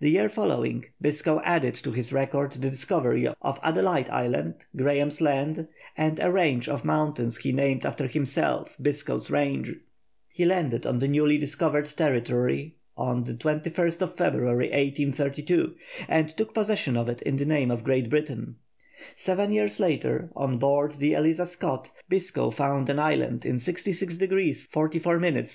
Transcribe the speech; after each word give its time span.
The 0.00 0.10
year 0.10 0.28
following 0.28 0.84
Biscoe 1.00 1.40
added 1.46 1.74
to 1.76 1.92
his 1.92 2.12
record 2.12 2.52
the 2.52 2.68
discovery 2.68 3.26
of 3.40 3.58
Adelaide 3.62 4.10
Island, 4.10 4.66
Graham's 4.76 5.22
Land, 5.22 5.66
and 5.96 6.20
a 6.20 6.30
range 6.30 6.68
of 6.68 6.84
mountains 6.84 7.38
he 7.38 7.50
named 7.50 7.86
after 7.86 8.06
himself, 8.06 8.76
Biscoe's 8.82 9.30
Range. 9.30 9.76
He 10.28 10.44
landed 10.44 10.84
on 10.84 10.98
the 10.98 11.08
newly 11.08 11.38
discovered 11.38 11.86
territory 11.96 12.74
on 12.98 13.24
February 13.24 13.62
21, 13.62 14.44
1832, 14.44 15.74
and 16.06 16.28
took 16.36 16.52
possession 16.52 16.98
of 16.98 17.08
it 17.08 17.22
in 17.22 17.38
the 17.38 17.46
name 17.46 17.70
of 17.70 17.82
Great 17.82 18.10
Britain. 18.10 18.56
Seven 19.16 19.52
years 19.54 19.80
later, 19.80 20.30
on 20.36 20.58
board 20.58 20.96
the 20.98 21.14
Eliza 21.14 21.46
Scott, 21.46 21.90
Biscoe 22.10 22.50
found 22.50 22.90
an 22.90 22.98
island 22.98 23.46
in 23.46 23.56
66° 23.56 24.66
44' 24.66 25.24
S. 25.24 25.48